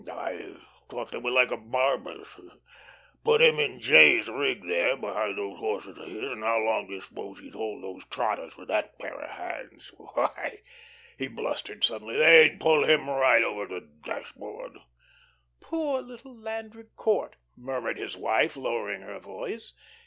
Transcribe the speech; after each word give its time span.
"I 0.11 0.55
thought 0.89 1.11
they 1.11 1.19
were 1.19 1.29
like 1.29 1.51
a 1.51 1.57
barber's. 1.57 2.35
Put 3.23 3.39
him 3.39 3.59
in 3.59 3.79
'J.'s' 3.79 4.27
rig 4.29 4.63
there, 4.63 4.97
behind 4.97 5.37
those 5.37 5.59
horses 5.59 5.99
of 5.99 6.07
his, 6.07 6.23
and 6.31 6.43
how 6.43 6.57
long 6.57 6.87
do 6.87 6.93
you 6.95 7.01
suppose 7.01 7.37
he'd 7.39 7.53
hold 7.53 7.83
those 7.83 8.05
trotters 8.07 8.57
with 8.57 8.67
that 8.69 8.97
pair 8.97 9.13
of 9.21 9.29
hands? 9.29 9.93
Why," 9.97 10.57
he 11.19 11.27
blustered, 11.27 11.83
suddenly, 11.83 12.17
"they'd 12.17 12.59
pull 12.59 12.83
him 12.83 13.07
right 13.07 13.43
over 13.43 13.67
the 13.67 13.87
dashboard." 14.03 14.79
"Poor 15.59 16.01
little 16.01 16.35
Landry 16.35 16.85
Court!" 16.95 17.35
murmured 17.55 17.99
his 17.99 18.17
wife, 18.17 18.57
lowering 18.57 19.01
her 19.01 19.19
voice. 19.19 19.73